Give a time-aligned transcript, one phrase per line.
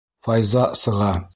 [0.27, 1.13] Файза сыға.